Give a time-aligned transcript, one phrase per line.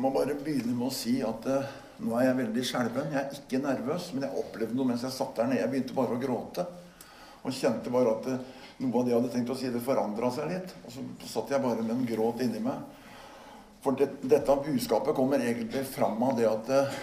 [0.00, 3.10] Jeg må bare begynne med å si at uh, nå er jeg veldig skjelven.
[3.12, 5.58] Jeg er ikke nervøs, men jeg opplevde noe mens jeg satt der nede.
[5.60, 6.64] Jeg begynte bare å gråte.
[7.44, 10.30] Og kjente bare at uh, noe av det jeg hadde tenkt å si, det forandra
[10.32, 10.72] seg litt.
[10.88, 13.04] Og så satt jeg bare med en gråt inni meg.
[13.84, 16.96] For det, dette budskapet kommer egentlig fram av det at uh,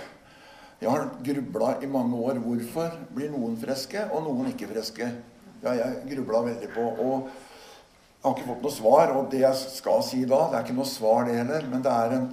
[0.82, 2.42] jeg har grubla i mange år.
[2.50, 5.14] Hvorfor blir noen friske, og noen ikke friske?
[5.62, 6.90] Ja, jeg grubla veldig på.
[6.98, 9.18] Og jeg har ikke fått noe svar.
[9.22, 11.70] Og det jeg skal si da, det er ikke noe svar, det heller.
[11.70, 12.32] Men det er en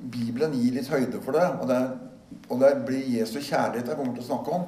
[0.00, 1.46] Bibelen gir litt høyde for det.
[1.60, 1.80] Og det,
[2.48, 4.66] og det blir Jesu kjærlighet jeg kommer til å snakke om.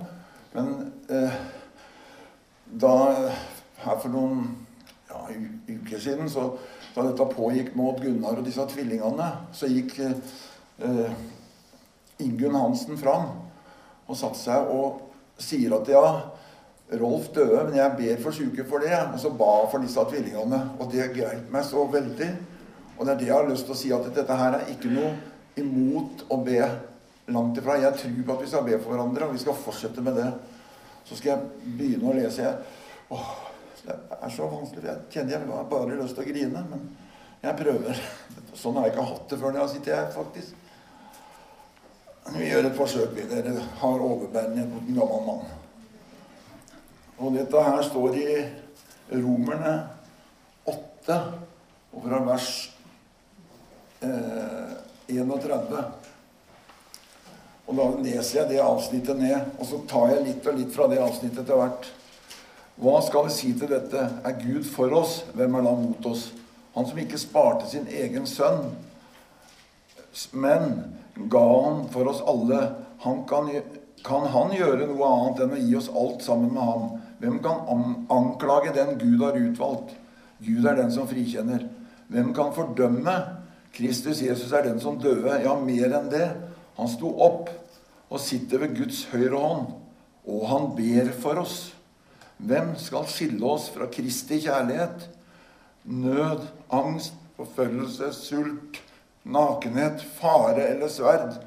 [0.52, 0.72] Men
[1.08, 1.40] eh,
[2.82, 2.94] da
[3.82, 4.44] Her for noen
[5.10, 5.24] ja,
[5.66, 6.52] uker siden, så,
[6.94, 9.26] da dette pågikk Odd Gunnar og disse tvillingene,
[9.56, 11.16] så gikk eh,
[12.22, 13.32] Ingunn Hansen fram
[14.06, 15.00] og satte seg og
[15.42, 16.04] sier at ja,
[17.00, 18.92] Rolf døde, men jeg ber for syke for det.
[18.92, 20.58] Og så ba for disse tvillingene.
[20.78, 22.28] Og det greit meg så veldig.
[23.02, 24.90] Og det er det jeg har lyst til å si, at dette her er ikke
[24.94, 25.08] noe
[25.58, 26.60] imot å be
[27.34, 27.74] langt ifra.
[27.82, 30.28] Jeg tror på at vi skal be for hverandre, og vi skal fortsette med det.
[31.08, 32.52] Så skal jeg begynne å lese.
[33.10, 33.32] Åh,
[33.80, 34.86] det er så vanskelig.
[34.86, 36.84] Jeg kjenner jeg har bare lyst til å grine, men
[37.42, 38.02] jeg prøver.
[38.54, 40.60] Sånn har jeg ikke hatt det før når jeg sittet her, faktisk.
[42.36, 43.16] Vi gjør et forsøk.
[43.16, 45.42] Vi dere har overbærenhet mot en gammel mann.
[47.18, 48.28] Og dette her står i
[49.10, 49.74] Romerne
[50.70, 51.18] 8,
[51.92, 52.52] og fra vers
[54.02, 54.72] eh,
[55.08, 55.82] 31.
[57.68, 60.88] Og da leser jeg det avsnittet ned, og så tar jeg litt og litt fra
[60.90, 61.90] det avsnittet etter hvert.
[62.82, 64.06] Hva skal vi si til dette?
[64.26, 65.20] Er Gud for oss?
[65.36, 66.30] Hvem er da mot oss?
[66.74, 68.72] Han som ikke sparte sin egen sønn,
[70.32, 70.72] men
[71.32, 72.60] ga han for oss alle.
[73.04, 73.50] Han kan,
[74.04, 76.88] kan han gjøre noe annet enn å gi oss alt sammen med ham?
[77.22, 77.62] Hvem kan
[78.10, 79.94] anklage den Gud har utvalgt?
[80.42, 81.68] Gud er den som frikjenner.
[82.10, 83.14] Hvem kan fordømme?
[83.72, 85.38] Kristus Jesus er den som døde.
[85.44, 86.26] Ja, mer enn det.
[86.76, 87.50] Han sto opp
[88.12, 89.68] og sitter ved Guds høyre hånd,
[90.28, 91.56] og han ber for oss.
[92.42, 95.06] Hvem skal skille oss fra Kristi kjærlighet?
[95.88, 96.44] Nød,
[96.74, 98.80] angst, forfølgelse, sult,
[99.24, 101.40] nakenhet, fare eller sverd.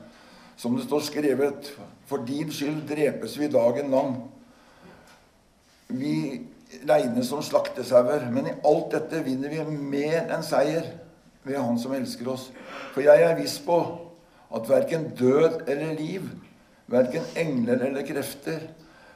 [0.58, 1.72] Som det står skrevet,
[2.08, 4.18] for din skyld drepes vi dagen lang.
[5.92, 6.42] Vi
[6.88, 10.88] regnes som slaktesauer, men i alt dette vinner vi mer enn seier
[11.46, 12.50] ved Han som elsker oss.
[12.94, 13.80] For jeg er viss på
[14.56, 16.28] at verken død eller liv,
[16.92, 18.68] verken engler eller krefter,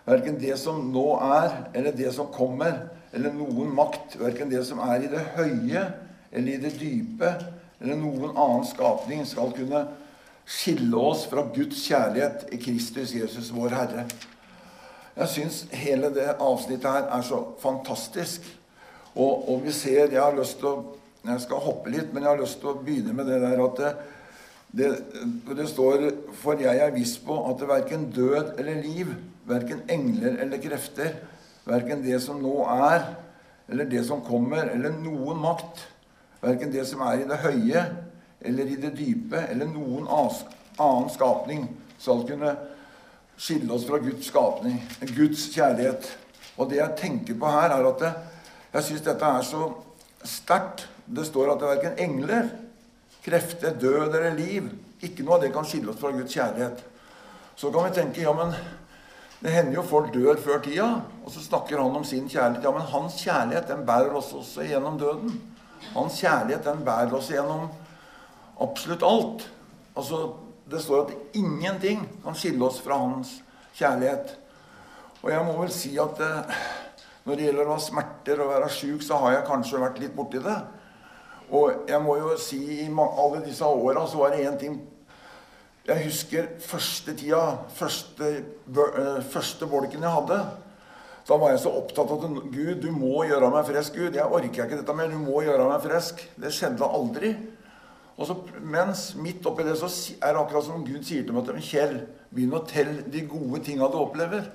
[0.05, 4.81] verken det som nå er, eller det som kommer, eller noen makt, verken det som
[4.85, 5.87] er i det høye
[6.31, 7.31] eller i det dype,
[7.79, 9.85] eller noen annen skapning, skal kunne
[10.49, 14.05] skille oss fra Guds kjærlighet i Kristus Jesus, vår Herre.
[15.19, 18.45] Jeg syns hele det avsnittet her er så fantastisk.
[19.15, 22.31] Og, og, vi ser Jeg har lyst til å Jeg skal hoppe litt, men jeg
[22.31, 23.89] har lyst til å begynne med det der at det,
[24.71, 24.89] det,
[25.57, 26.05] det står
[26.39, 29.11] For jeg er viss på at det verken død eller liv,
[29.49, 31.17] verken engler eller krefter,
[31.67, 33.09] verken det som nå er,
[33.69, 35.83] eller det som kommer, eller noen makt,
[36.41, 37.83] verken det som er i det høye
[38.39, 41.65] eller i det dype, eller noen annen skapning,
[41.99, 42.53] skal kunne
[43.39, 44.79] skille oss fra Guds skapning,
[45.11, 46.07] Guds kjærlighet.
[46.59, 48.05] Og det jeg tenker på her, er at
[48.73, 49.67] jeg syns dette er så
[50.23, 50.87] sterkt.
[51.05, 52.49] Det står at det er verken engler,
[53.25, 54.69] krefter, død eller liv
[55.03, 56.81] Ikke noe av det kan skille oss fra Guds kjærlighet.
[57.55, 58.51] Så kan vi tenke ja, men
[59.39, 60.87] det hender jo folk dør før tida,
[61.23, 62.65] og så snakker han om sin kjærlighet.
[62.67, 65.37] Ja, men hans kjærlighet den bærer oss også gjennom døden.
[65.93, 67.69] Hans kjærlighet den bærer oss gjennom
[68.59, 69.47] absolutt alt.
[69.95, 70.33] Altså,
[70.69, 73.37] det står at ingenting kan skille oss fra hans
[73.79, 74.35] kjærlighet.
[75.23, 76.59] Og jeg må vel si at eh,
[77.29, 80.15] når det gjelder å ha smerter og være sjuk, så har jeg kanskje vært litt
[80.17, 80.55] borti det.
[81.53, 84.79] Og jeg må jo si i alle disse åra så var det én ting
[85.89, 88.27] Jeg husker første tida, første,
[88.69, 90.37] eh, første bolken jeg hadde.
[91.25, 93.95] Da var jeg så opptatt av at Gud, du må gjøre meg frisk.
[93.95, 95.09] Gud, jeg orker ikke dette mer.
[95.09, 96.21] Du må gjøre meg frisk.
[96.37, 97.33] Det skjedde aldri.
[98.19, 99.89] Og så, mens midt oppi det så
[100.19, 101.99] er det akkurat som Gud sier til meg at Kjell,
[102.29, 104.45] begynn å telle de gode tinga du opplever.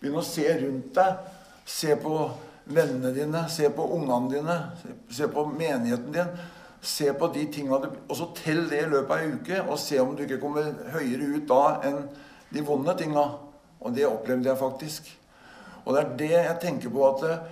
[0.00, 1.35] Begynn å se rundt deg.
[1.66, 2.18] Se på
[2.70, 4.56] vennene dine, se på ungene dine,
[5.10, 6.38] se på menigheten din.
[6.86, 9.98] Se på de tinga Og så tell det i løpet av ei uke, og se
[9.98, 12.04] om du ikke kommer høyere ut da enn
[12.52, 13.24] de vonde tinga.
[13.80, 15.08] Og det opplevde jeg faktisk.
[15.84, 17.42] Og det er det jeg tenker på at eh,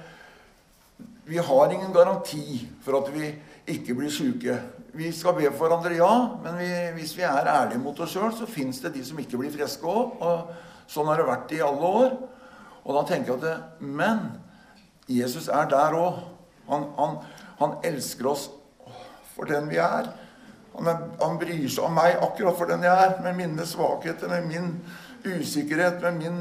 [1.24, 3.32] vi har ingen garanti for at vi
[3.70, 4.58] ikke blir sjuke.
[4.94, 6.14] Vi skal be for hverandre, ja,
[6.44, 9.40] men vi, hvis vi er ærlige mot oss sjøl, så fins det de som ikke
[9.40, 10.18] blir friske òg.
[10.22, 12.16] Og sånn har det vært i alle år.
[12.84, 14.26] Og da tenker jeg at det, Men
[15.08, 16.20] Jesus er der òg.
[16.68, 17.16] Han, han,
[17.58, 18.48] han, elsker oss
[19.34, 20.08] for den vi er.
[20.74, 24.30] Han, er, han bryr seg om meg akkurat for den jeg er, med mine svakheter,
[24.32, 24.70] med min
[25.24, 26.40] usikkerhet, med min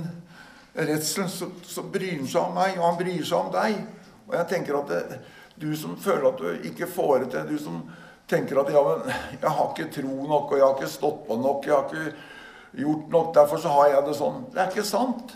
[0.73, 1.27] redsel.
[1.29, 3.83] Så, så bryr han seg om meg, og han bryr seg om deg.
[4.29, 5.19] Og jeg tenker at det,
[5.59, 7.83] du som føler at du ikke får det til, du som
[8.29, 11.37] tenker at ja, men, jeg har ikke tro nok, og jeg har ikke stått på
[11.37, 14.45] nok, jeg har ikke gjort nok, derfor så har jeg det sånn.
[14.53, 15.35] Det er ikke sant.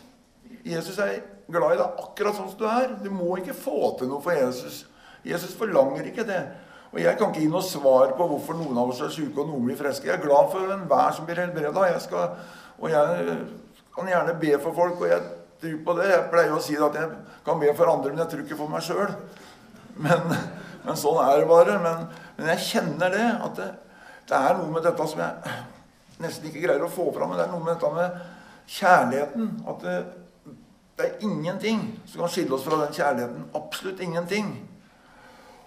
[0.68, 2.94] Jesus er glad i deg akkurat sånn som du er.
[3.04, 4.84] Du må ikke få til noe for Jesus.
[5.28, 6.42] Jesus forlanger ikke det.
[6.94, 9.50] Og Jeg kan ikke gi noe svar på hvorfor noen av oss er syke og
[9.50, 10.08] noen blir friske.
[10.08, 11.84] Jeg er glad for enhver som blir helbreda.
[12.78, 13.36] Og jeg
[13.96, 15.26] kan gjerne be for folk, og jeg
[15.62, 16.08] tror på det.
[16.14, 17.12] Jeg pleier å si at jeg
[17.46, 19.14] kan be for andre, men jeg tror ikke for meg sjøl.
[19.98, 20.32] Men,
[20.86, 21.80] men, sånn er det bare.
[21.84, 23.72] Men, men jeg kjenner det, at det,
[24.30, 25.58] det, er noe med dette som jeg
[26.24, 27.34] nesten ikke greier å få fram.
[27.34, 28.22] Men det er noe med dette med
[28.78, 29.52] kjærligheten.
[29.74, 29.98] At det,
[30.98, 33.44] det er ingenting som kan skille oss fra den kjærligheten.
[33.56, 34.48] Absolutt ingenting.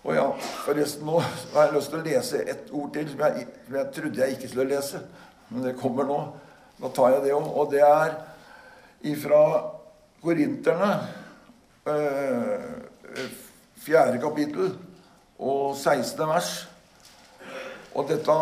[0.02, 0.24] Og ja,
[0.64, 3.92] forresten nå har jeg lyst til å lese et ord til som jeg, som jeg
[3.94, 5.02] trodde jeg ikke skulle lese.
[5.50, 6.18] Men det kommer nå.
[6.80, 7.46] Da tar jeg det òg.
[7.46, 8.16] Og det er
[9.12, 9.42] ifra
[10.20, 10.90] Korinterne,
[11.88, 13.28] øh,
[13.80, 14.74] fjerde kapittel
[15.38, 16.26] og 16.
[16.28, 16.50] vers.
[17.94, 18.36] Og dette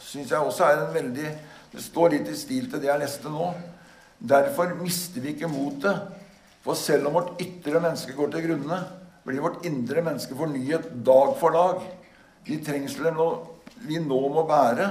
[0.00, 1.32] syns jeg også er en veldig
[1.72, 3.46] Det står litt i stil til det jeg leste nå.
[4.22, 5.98] Derfor mister vi ikke motet.
[6.62, 8.78] For selv om vårt ytre menneske går til grunne,
[9.26, 11.82] blir vårt indre menneske fornyet dag for dag.
[12.46, 13.18] De trengsler
[13.82, 14.86] vi nå må bære,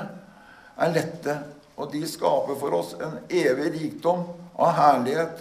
[0.81, 1.36] er lette,
[1.80, 4.25] og de skaper for oss en evig rikdom
[4.60, 5.39] av herlighet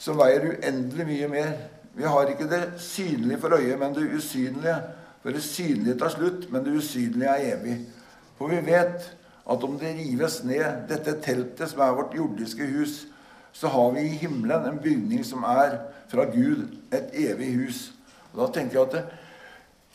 [0.00, 1.54] som veier uendelig mye mer.
[1.96, 4.76] Vi har ikke det synlige for øyet, men det usynlige.
[5.22, 7.78] For det synlige tar slutt, men det usynlige er evig.
[8.36, 9.08] For vi vet
[9.52, 13.02] at om det rives ned, dette teltet som er vårt jordiske hus,
[13.52, 15.78] så har vi i himmelen en bygning som er
[16.10, 17.82] fra Gud, et evig hus.
[18.32, 19.02] Og da tenker Jeg at det,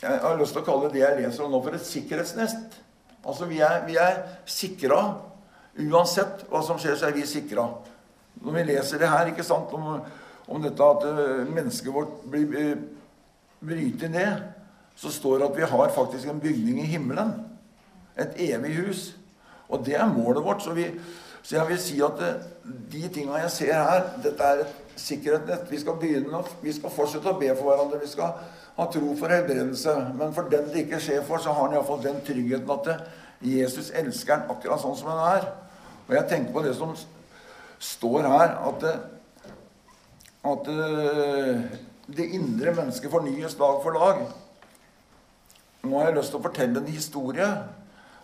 [0.02, 2.78] jeg har lyst til å kalle det jeg leser nå, for et sikkerhetsnest.
[3.24, 5.00] Altså, Vi er, er sikra.
[5.78, 7.66] Uansett hva som skjer, så er vi sikra.
[8.42, 10.00] Når vi leser det her, ikke sant, om,
[10.48, 12.94] om dette at uh, mennesket vårt blir brytet
[13.58, 14.42] bryter ned,
[14.94, 17.32] så står det at vi har faktisk en bygning i himmelen.
[18.18, 19.00] Et evig hus.
[19.68, 20.62] Og det er målet vårt.
[20.62, 20.88] Så vi,
[21.42, 22.32] så jeg vil si at det,
[22.92, 25.70] de tinga jeg ser her, dette er et sikkerhetsnett.
[25.70, 28.00] Vi skal begynne, vi skal fortsette å be for hverandre.
[28.02, 28.34] Vi skal
[28.78, 29.94] ha tro for helbredelse.
[30.18, 32.98] Men for den det ikke skjer for, så har han iallfall den tryggheten at det,
[33.54, 35.46] Jesus elsker han akkurat sånn som han er.
[36.08, 36.96] Og jeg tenker på det som
[37.78, 38.94] står her, at det,
[40.48, 40.70] at
[42.18, 44.24] det indre mennesket fornyes dag for dag.
[45.84, 47.48] Nå har jeg lyst til å fortelle en historie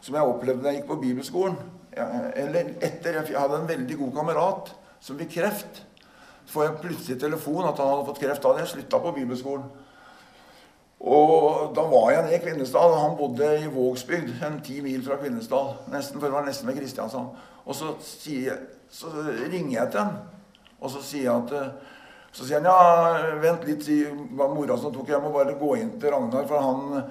[0.02, 1.60] som jeg opplevde da jeg gikk på bibelskolen
[1.96, 4.74] eller etter Jeg hadde en veldig god kamerat
[5.04, 5.82] som fikk kreft.
[6.44, 8.42] Så får jeg plutselig telefon at han hadde fått kreft.
[8.42, 9.66] Da hadde jeg slutta på bibelskolen.
[11.04, 12.94] Og da var jeg nede i Kvinesdal.
[12.96, 15.74] Han bodde i Vågsbygd, en ti mil fra Kvinesdal.
[15.92, 17.34] Nesten, for det var nesten ved Kristiansand.
[17.64, 17.92] Og så,
[18.28, 18.56] jeg,
[18.92, 19.10] så,
[19.50, 20.16] ringer jeg til han,
[20.80, 21.92] og så sier jeg at
[22.34, 23.86] så sier han ja, vent litt,
[24.34, 27.04] var mora som tok Jeg må bare gå inn til Ragnar, for han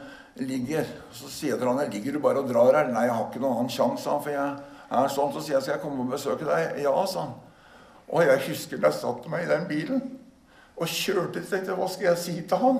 [0.44, 0.90] ligger.
[1.16, 2.92] Så sier jeg til han ligger du bare og drar her.
[2.92, 5.76] Nei, jeg har ikke noen annen sjanse, for jeg er sånn, så sier jeg skal
[5.78, 6.82] jeg komme og besøke deg.
[6.84, 7.38] Ja, sa han.
[8.14, 10.04] Og jeg husker da jeg satte meg i den bilen
[10.74, 12.80] og kjørte til tenkte hva skal jeg si til han?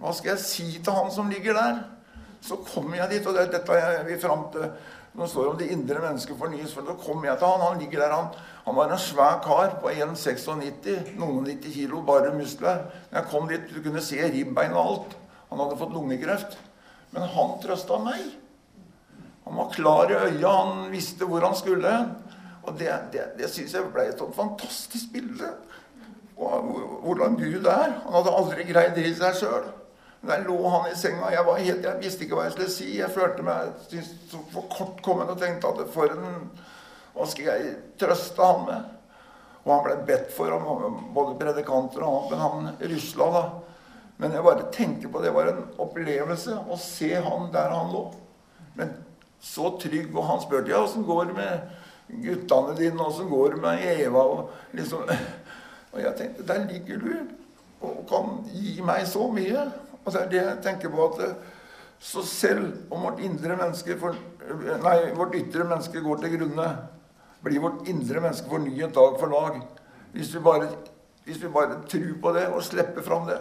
[0.00, 1.82] Hva skal jeg si til han som ligger der?
[2.44, 4.68] Så kommer jeg dit, og det, dette er vi fram til
[5.14, 6.72] Nå står det om de indre mennesker fornyes.
[6.74, 7.60] For da kommer jeg til han.
[7.62, 8.32] Han ligger der, han,
[8.64, 12.80] han var en svær kar på 1,96, noen 90 kilo, bare muskler.
[13.12, 15.14] Når jeg kom dit, du kunne se ribbein og alt.
[15.52, 16.58] Han hadde fått lungekreft.
[17.14, 18.26] Men han trøsta meg.
[19.44, 21.92] Han var klar i øya, han visste hvor han skulle.
[22.64, 25.50] Og det, det, det syns jeg ble et sånt fantastisk bilde.
[26.40, 26.70] Og
[27.04, 27.98] hvordan Gud er.
[28.04, 29.66] Han hadde aldri greid det i seg sjøl.
[30.24, 31.28] Der lå han i senga.
[31.34, 32.88] Jeg, helt, jeg visste ikke hva jeg skulle si.
[32.96, 33.74] Jeg følte meg
[34.30, 36.48] så for kortkommen og tenkte at for en
[37.14, 38.86] Hva skal jeg trøste han med?
[39.64, 40.64] Og han ble bedt for av
[41.14, 43.44] både predikanter og annet, men han rusla, da.
[44.18, 48.02] Men jeg bare tenker på det var en opplevelse å se han der han lå.
[48.74, 48.90] Men
[49.44, 50.10] så trygg.
[50.14, 54.26] Og han spurte ja, åssen går det med guttene dine, åssen går det med Eva?
[54.36, 55.08] Og, liksom,
[55.92, 57.10] og jeg tenkte der ligger du
[57.84, 59.66] og kan gi meg så mye.
[60.04, 61.50] Og det er det jeg tenker på at
[62.04, 64.16] Så selv om vårt indre menneske for,
[64.82, 66.66] Nei, vårt ytre menneske går til grunne,
[67.40, 69.62] blir vårt indre menneske fornyet dag for dag.
[70.12, 70.68] Hvis vi bare,
[71.24, 73.38] hvis vi bare tror på det og slipper fram det.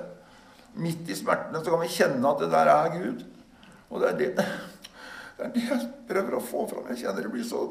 [0.80, 3.26] Midt i smertene så kan vi kjenne at det der er Gud.
[3.90, 4.48] Og det er det
[5.38, 6.90] det er det jeg prøver å få fram.
[6.94, 7.63] Jeg kjenner det blir så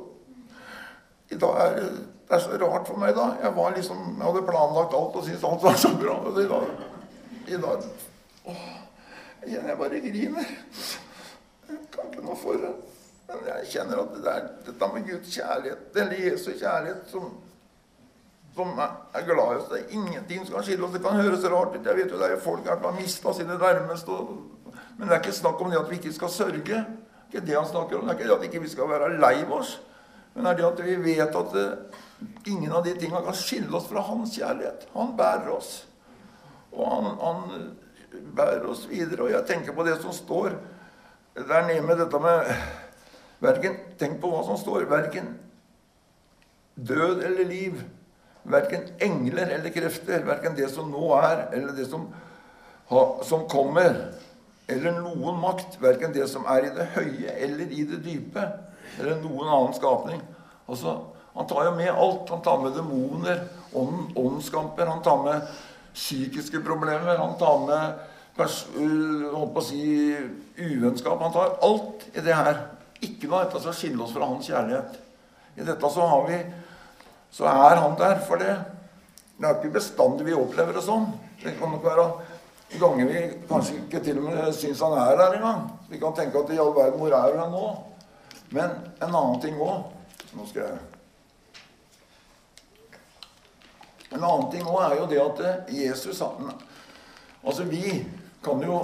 [1.33, 1.91] I dag er det,
[2.33, 3.29] er så rart for meg, da.
[3.43, 6.17] Jeg liksom, jeg hadde planlagt alt og syntes alt var så bra.
[6.27, 6.67] Og i dag,
[7.47, 7.87] i dag
[8.49, 8.67] åh,
[9.43, 10.51] Jeg kjenner jeg bare griner.
[11.69, 12.73] Jeg kan ikke noe for det.
[13.31, 17.31] Men jeg kjenner at det er dette med Guds kjærlighet, eller Jesu kjærlighet, som,
[18.57, 19.71] som er glad i oss.
[19.71, 20.97] Det er ingenting som kan skille oss.
[20.97, 21.87] Det kan høres rart ut.
[21.87, 24.19] Jeg vet jo det er folk her som har mista sine nærmeste.
[24.99, 26.85] Men det er ikke snakk om det at vi ikke skal sørge.
[27.33, 28.05] Ikke det han snakker om.
[28.05, 29.79] Det er ikke det at vi ikke skal være lei oss.
[30.35, 31.55] Men det er det at vi vet at
[32.49, 34.85] ingen av de tingene kan skille oss fra hans kjærlighet.
[34.93, 35.73] Han bærer oss.
[36.77, 39.25] Og han, han bærer oss videre.
[39.25, 40.59] Og jeg tenker på det som står
[41.41, 42.53] der nede med dette med
[43.43, 44.85] Verken, Tenk på hva som står.
[44.91, 45.33] Verken
[46.77, 47.81] død eller liv.
[48.45, 50.23] Verken engler eller krefter.
[50.29, 52.07] Verken det som nå er, eller det som,
[53.27, 53.97] som kommer.
[54.71, 55.79] Eller noen makt.
[55.83, 58.47] Verken det som er i det høye eller i det dype.
[58.99, 60.23] Eller noen annen skapning.
[60.71, 60.99] Altså,
[61.35, 62.31] han tar jo med alt.
[62.31, 64.87] Han tar med demoner, ånd, åndskamper.
[64.87, 65.53] Han tar med
[65.95, 67.17] psykiske problemer.
[67.19, 69.87] Han tar med pers, holdt på å si,
[70.57, 71.21] uvennskap.
[71.21, 72.67] Han tar alt i det her.
[73.03, 75.01] Ikke noe av dette som skiller oss fra hans kjærlighet.
[75.59, 76.43] I dette så har vi
[77.33, 78.53] Så er han der for det.
[79.39, 81.07] Det er ikke bestandig vi opplever det sånn.
[81.41, 82.03] Det kan nok være
[82.81, 85.67] ganger vi kanskje ikke til og med syns han er der engang.
[85.91, 87.67] Vi kan tenke at i all verden, hvor er han nå?
[88.53, 89.89] Men en annen ting òg
[90.37, 90.79] Nå skal jeg
[94.13, 98.05] En annen ting òg er jo det at Jesus Altså, vi
[98.45, 98.77] kan jo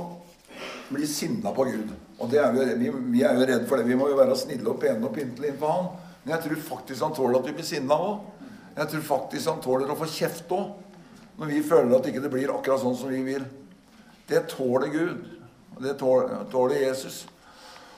[0.89, 1.93] bli sinna på Gud.
[2.19, 3.87] Og er vi, vi, vi, er jo redd for det.
[3.87, 5.89] Vi må jo være snille og pene og pyntelige innenfor Han.
[6.25, 8.25] Men jeg tror faktisk han tåler at vi blir sinna òg.
[8.75, 10.73] Jeg tror faktisk han tåler å få kjeft òg.
[11.39, 13.45] Når vi føler at ikke det ikke blir akkurat sånn som vi vil.
[14.29, 15.25] Det tåler Gud.
[15.77, 17.29] Og det tåler, Jesus.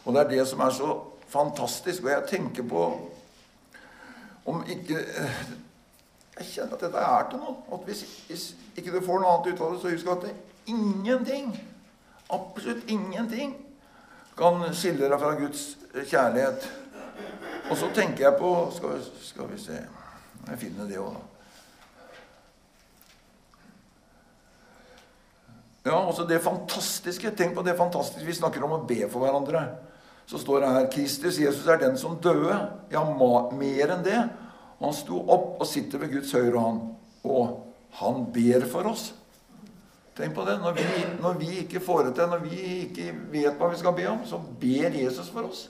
[0.04, 2.04] Og det er det som er så fantastisk.
[2.04, 2.84] Og jeg tenker på
[4.44, 4.98] om ikke
[6.40, 7.56] Jeg kjenner at dette er til noe.
[7.72, 8.44] At hvis, hvis
[8.76, 11.50] ikke du får noe annet ut av det, så husk at det er ingenting,
[12.32, 13.52] absolutt ingenting,
[14.38, 15.64] kan skille deg fra Guds
[16.08, 16.64] kjærlighet.
[17.70, 19.76] Og så tenker jeg på Skal, skal vi se
[20.48, 21.39] Jeg finner det òg, da.
[25.84, 27.32] Ja, også det fantastiske.
[27.36, 28.26] Tenk på det fantastiske.
[28.26, 29.64] Vi snakker om å be for hverandre.
[30.28, 32.58] Så står det her Kristus, Jesus, er den som døde.
[32.92, 34.20] Ja, mer enn det.
[34.78, 36.84] Og han sto opp og sitter ved Guds høyre hånd.
[37.24, 37.56] Og
[38.00, 39.10] han ber for oss.
[40.16, 40.58] Tenk på det.
[40.60, 40.86] Når vi,
[41.22, 44.22] når vi ikke får det til, når vi ikke vet hva vi skal be om,
[44.28, 45.66] så ber Jesus for oss.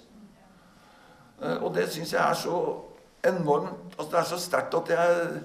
[1.40, 2.60] Eh, og det syns jeg er så
[3.26, 5.40] enormt altså Det er så sterkt at jeg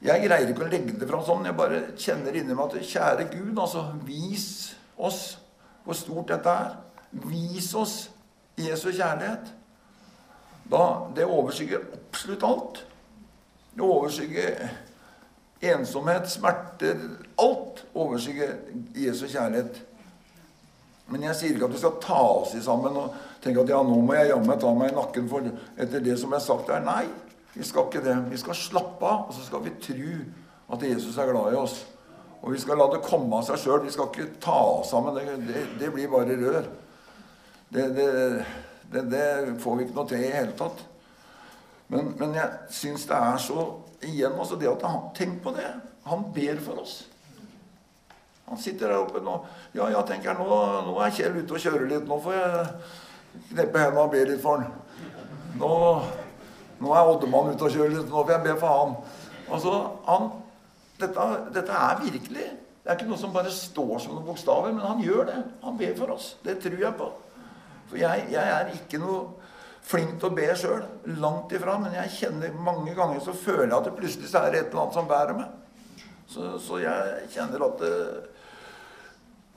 [0.00, 1.44] jeg greier ikke å legge det fram sånn.
[1.44, 4.46] Jeg bare kjenner inni meg at kjære Gud, altså, vis
[4.96, 5.22] oss
[5.84, 6.78] hvor stort dette er.
[7.26, 7.96] Vis oss
[8.60, 9.50] Jesu kjærlighet.
[10.70, 10.84] Da,
[11.16, 12.80] det overskygger absolutt alt.
[13.74, 14.70] Det overskygger
[15.60, 17.00] Ensomhet, smerter
[17.40, 18.56] Alt overskygger
[18.96, 19.82] Jesu kjærlighet.
[21.10, 23.80] Men jeg sier ikke at vi skal ta oss i sammen og tenke at ja,
[23.84, 26.84] nå må jeg jammen ta meg i nakken for etter det som er sagt her.
[26.86, 27.04] Nei,
[27.54, 28.16] vi skal ikke det.
[28.30, 30.12] Vi skal slappe av, og så skal vi tro
[30.70, 31.80] at Jesus er glad i oss.
[32.40, 33.82] Og vi skal la det komme av seg sjøl.
[33.84, 35.18] Vi skal ikke ta oss sammen.
[35.18, 36.70] Det, det, det blir bare rør.
[37.70, 39.26] Det, det,
[39.62, 40.80] får vi ikke noe til i hele tatt.
[41.90, 43.66] Men, men jeg syns det er så
[44.06, 45.68] igjen altså det at han, Tenk på det.
[46.08, 47.02] Han ber for oss.
[48.50, 49.36] Han sitter der oppe nå.
[49.76, 50.48] Ja, ja, tenker nå,
[50.88, 52.08] nå er Kjell ute og kjører litt.
[52.08, 52.64] Nå får jeg
[53.52, 54.72] kneppe hendene og be litt for han.
[55.60, 55.74] Nå,
[56.80, 57.96] nå er Oddemann ute og kjører.
[57.96, 58.94] Nå får jeg be for han.
[59.50, 59.74] Altså,
[60.06, 60.30] han
[61.00, 62.46] dette, dette, er virkelig.
[62.80, 65.38] Det er ikke noe som bare står som noen bokstaver, men han gjør det.
[65.64, 66.34] Han ber for oss.
[66.44, 67.10] Det tror jeg på.
[67.90, 69.20] For jeg, jeg er ikke noe
[69.90, 70.84] flink til å be sjøl.
[71.20, 71.76] Langt ifra.
[71.82, 74.98] Men jeg kjenner mange ganger så føler jeg at det plutselig er et eller annet
[75.00, 75.56] som bærer meg.
[76.30, 77.94] Så, så jeg kjenner at det,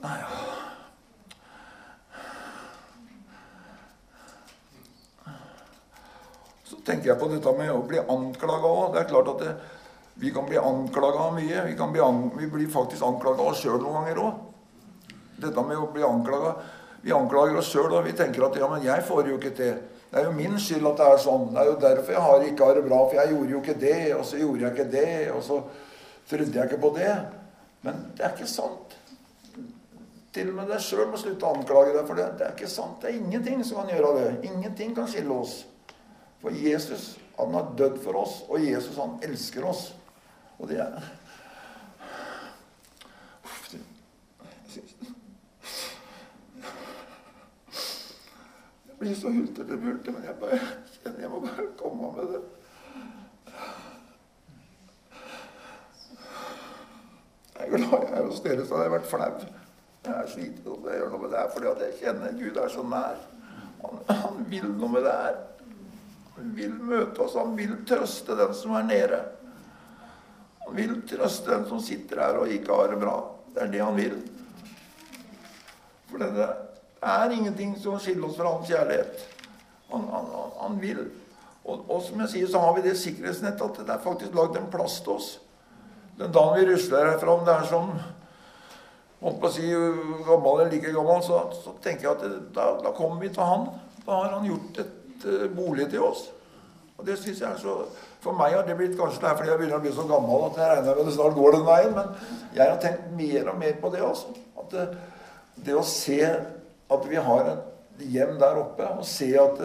[0.04, 0.73] Nei, ja.
[6.86, 8.94] Tenker jeg på dette med å bli anklaga òg.
[8.94, 9.54] Det er klart at det,
[10.20, 11.64] vi kan bli anklaga mye.
[11.68, 14.42] Vi, bli an, vi, blir faktisk anklaga oss sjøl noen ganger òg.
[15.44, 16.54] Dette med å bli anklaga
[17.04, 19.74] Vi anklager oss sjøl, og vi tenker at ja, men jeg får jo ikke til.
[20.08, 21.50] Det er jo min skyld at det er sånn.
[21.52, 23.00] Det er jo derfor jeg har, ikke har det bra.
[23.10, 25.58] For jeg gjorde jo ikke det, og så gjorde jeg ikke det, og så
[26.30, 27.10] trodde jeg ikke på det.
[27.84, 28.96] Men det er ikke sant.
[30.34, 32.30] Til og med deg sjøl må slutte å anklage deg for det.
[32.38, 32.96] Det er ikke sant.
[33.02, 34.30] Det er ingenting som kan gjøre det.
[34.48, 35.58] Ingenting kan skille oss.
[36.44, 39.86] For Jesus, han har dødd for oss, og Jesus, han elsker oss.
[40.60, 40.98] Og det er
[49.04, 50.58] blir så hultete bulte, men jeg bare
[51.04, 52.40] jeg må bare komme med det.
[57.58, 59.34] Jeg er glad jeg er hos dere, så hadde jeg vært flau.
[60.04, 62.72] Jeg er sliten, og jeg gjør noe med det her fordi jeg kjenner Gud er
[62.72, 63.20] så nær.
[63.84, 65.36] Han, han vil noe med det her.
[66.36, 67.36] Han vil møte oss.
[67.38, 69.20] Han vil trøste den som er nede.
[70.64, 73.18] Han vil trøste den som sitter her og ikke har det bra.
[73.54, 74.16] Det er det han vil.
[76.10, 76.48] For det
[77.04, 79.28] er ingenting som skiller oss fra hans kjærlighet.
[79.92, 81.04] Han, han, han vil.
[81.64, 84.58] Og, og, som jeg sier, så har vi det sikkerhetsnettet at det er faktisk lagd
[84.60, 85.30] en plass til oss.
[86.18, 87.94] Den dagen vi rusler herfra, om det er som
[89.24, 89.70] holdt på å si
[90.26, 93.48] gammel eller like gammel, så, så tenker jeg at det, da, da, kommer vi til
[93.48, 93.70] han.
[94.04, 94.92] Da har han gjort et
[95.26, 96.26] uh, bolig til oss.
[96.98, 97.76] Og det synes jeg er så
[98.22, 100.44] For meg har det blitt kanskje det er fordi jeg begynner å bli så gammel
[100.46, 102.12] at jeg regner med det snart går den veien, men
[102.56, 104.30] jeg har tenkt mer og mer på det, altså.
[104.62, 104.84] At det,
[105.66, 106.20] det å se
[106.94, 109.60] at vi har et hjem der oppe, og se at,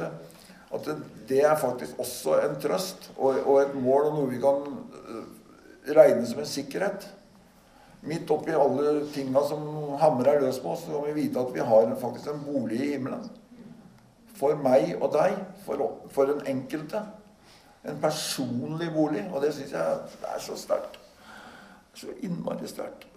[0.75, 0.89] at
[1.29, 4.67] det er faktisk også en trøst og, og et mål og noe vi kan
[4.99, 5.23] eh,
[5.95, 7.07] regne som en sikkerhet.
[8.09, 9.63] Midt oppi alle tinga som
[9.99, 12.93] hamrer løs på oss, så kan vi vite at vi har faktisk en bolig i
[12.93, 13.27] himmelen.
[14.39, 15.81] For meg og deg, for,
[16.11, 17.01] for den enkelte.
[17.87, 19.25] En personlig bolig.
[19.33, 19.97] Og det syns jeg
[20.33, 20.99] er så sterkt.
[21.93, 23.07] Så innmari sterkt.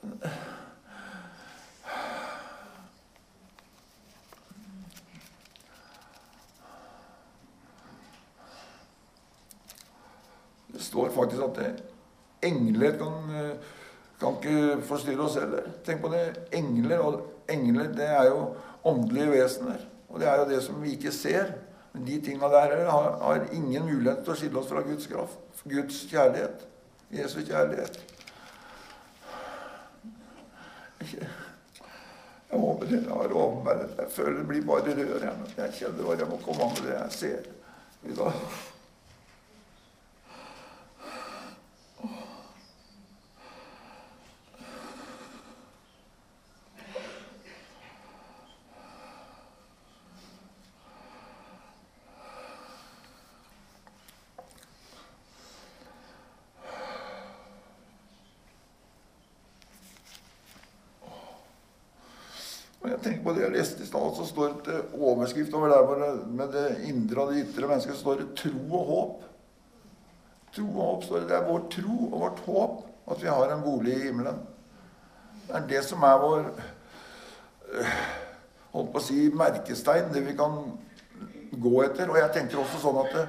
[10.73, 11.83] Det står faktisk at
[12.43, 13.57] engler kan
[14.23, 15.71] kan ikke forstyrre oss heller.
[15.85, 16.23] Tenk på det.
[16.55, 18.45] Engler, og engler det er jo
[18.85, 19.89] åndelige vesener.
[20.13, 21.55] Og det er jo det som vi ikke ser.
[21.93, 25.63] Men de tinga der har, har, ingen mulighet til å skille oss fra Guds kraft.
[25.69, 26.67] Guds kjærlighet.
[27.13, 28.01] Jesu kjærlighet.
[32.53, 35.25] Jeg håper dere har overværet Jeg føler det blir bare rør.
[35.57, 37.51] Jeg, kjenner bare jeg må komme an med det jeg ser.
[38.03, 38.45] I dag.
[63.03, 66.69] tenker på det jeg leste i stad, så står det overskrift over der med det
[66.89, 69.29] indre og det ytre mennesket, står det 'tro og håp'.
[70.57, 71.29] Tro og håp står det.
[71.29, 74.41] Det er vår tro og vårt håp at vi har en bolig i himmelen.
[75.49, 76.45] Det er det som er vår
[77.73, 77.95] øh,
[78.73, 80.59] holdt på å si merkestein, det vi kan
[81.53, 82.11] gå etter.
[82.11, 83.27] Og jeg tenker også sånn at det,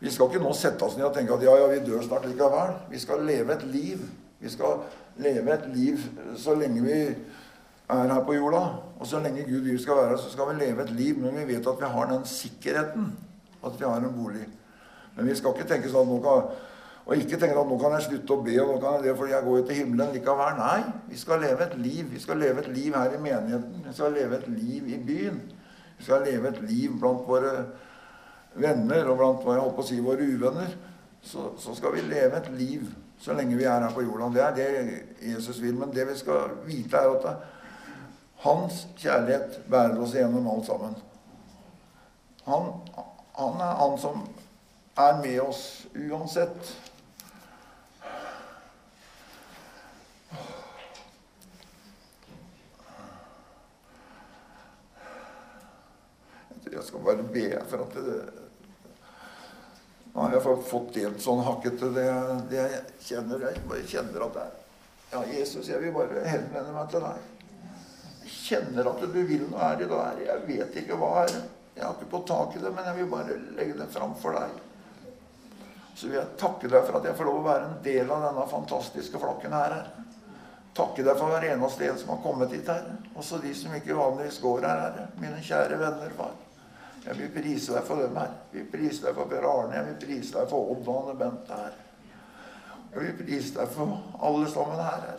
[0.00, 2.26] vi skal ikke nå sette oss ned og tenke at ja, ja, vi dør snart
[2.28, 2.74] likevel.
[2.90, 4.02] Vi skal leve et liv.
[4.40, 4.82] Vi skal
[5.22, 6.02] leve et liv
[6.36, 8.64] så lenge vi er her på jorda.
[8.96, 11.18] Og så lenge Gud vil skal være her, så skal vi leve et liv.
[11.18, 13.10] Men vi vet at vi har den sikkerheten
[13.66, 14.46] at vi har en bolig.
[15.16, 16.48] Men vi skal ikke tenke sånn at nå kan,
[17.06, 19.12] Og ikke tenke at nå kan jeg slutte å be, og nå kan jeg det
[19.14, 20.56] fordi jeg går jo til himmelen likevel.
[20.58, 22.08] Nei, vi skal leve et liv.
[22.10, 23.84] Vi skal leve et liv her i menigheten.
[23.84, 25.38] Vi skal leve et liv i byen.
[25.98, 27.52] Vi skal leve et liv blant våre
[28.58, 30.74] venner og blant hva jeg holdt å si, våre uvenner.
[31.22, 34.28] Så, så skal vi leve et liv så lenge vi er her på jorda.
[34.34, 35.74] Det er det Jesus vil.
[35.78, 37.26] Men det vi skal vite, er at
[38.44, 40.96] hans kjærlighet bærer oss gjennom alt sammen.
[42.44, 42.72] Han,
[43.38, 44.26] han er han som
[44.96, 45.62] er med oss
[45.94, 46.74] uansett.
[56.72, 58.18] Jeg skal bare be for at det,
[60.16, 62.06] Nå har jeg fått delt sånn hakkete det,
[62.50, 63.42] det jeg kjenner.
[63.50, 64.62] Jeg bare kjenner at det er
[65.12, 67.35] Ja, Jesus, jeg vil bare henvende meg til deg
[68.30, 70.22] kjenner at du vil noe her i dag.
[70.26, 71.36] Jeg vet ikke hva er.
[71.76, 74.36] Jeg har ikke fått tak i det, men jeg vil bare legge det fram for
[74.38, 74.62] deg.
[75.96, 78.24] Så vil jeg takke deg for at jeg får lov å være en del av
[78.28, 79.76] denne fantastiske flokken her.
[80.76, 82.98] Takke deg for hver eneste en som har kommet hit, Herre.
[83.16, 85.06] Også de som ikke vanligvis går her, Herre.
[85.22, 86.34] Mine kjære venner, far.
[87.06, 88.32] Jeg vil prise deg for dem her.
[88.52, 89.76] Jeg vil prise deg for Per Arne.
[89.78, 91.76] Jeg vil prise deg for Odd og Anne Bente her.
[92.92, 95.06] Jeg vil prise deg for alle sammen her.
[95.06, 95.18] Herre.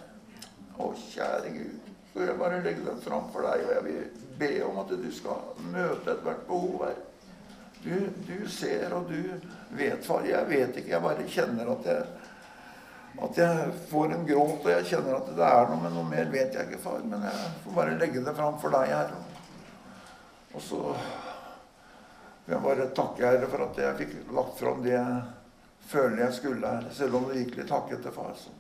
[0.78, 1.87] Å, kjære Gud.
[2.18, 5.10] Så jeg bare legger den fram for deg, og jeg vil be om at du
[5.14, 6.96] skal møte ethvert behov her.
[7.84, 7.92] Du,
[8.26, 9.20] du, ser, og du
[9.78, 10.26] vet, far.
[10.26, 10.96] Jeg vet ikke.
[10.96, 12.08] Jeg bare kjenner at jeg,
[13.28, 16.34] at jeg får en gråt, og jeg kjenner at det er noe, men noe mer
[16.34, 17.06] vet jeg ikke, far.
[17.06, 19.14] Men jeg får bare legge det fram for deg her.
[20.58, 25.22] Og så vil jeg bare takke Herre for at jeg fikk lagt fram det jeg
[25.94, 26.90] føler jeg skulle her.
[26.98, 28.58] Selv om det gikk litt hakkete, far, så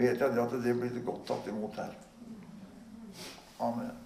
[0.00, 1.92] vet jeg at det blir godt tatt imot her.
[3.60, 4.05] Amen.